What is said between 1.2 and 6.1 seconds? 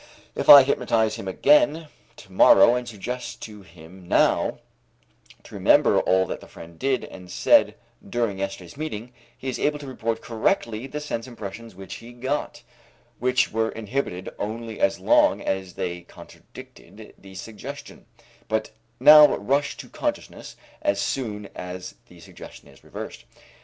again to morrow and suggest to him now to remember